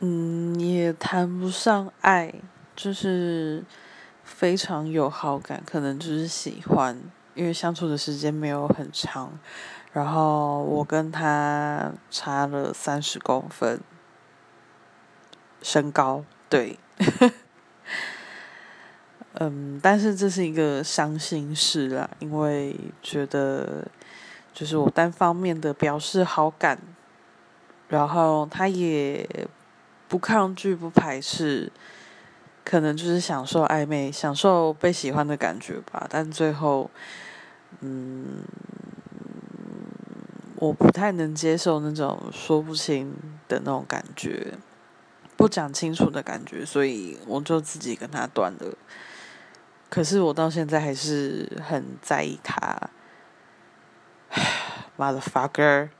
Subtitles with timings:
[0.00, 2.32] 嗯，也谈不上爱，
[2.76, 3.64] 就是
[4.22, 6.96] 非常有好感，可能就是喜欢，
[7.34, 9.36] 因为相处的时间没有很长。
[9.92, 13.80] 然后我跟他差了三十公分，
[15.62, 16.78] 身高对，
[19.40, 23.88] 嗯，但是这是一个伤心事啦，因为觉得
[24.54, 26.78] 就是我单方面的表示好感，
[27.88, 29.26] 然后他也
[30.08, 31.70] 不抗拒不排斥，
[32.64, 36.90] 可能就是享受暧昧、享受被喜欢的感觉吧，但最后，
[37.80, 38.42] 嗯。
[40.60, 43.14] 我不太能接受那种说不清
[43.46, 44.54] 的那种感觉，
[45.36, 48.76] 不讲清楚的感觉，所以我就自己跟他断了。
[49.88, 52.90] 可是我到现在还是很在意他，
[54.98, 55.90] motherfucker。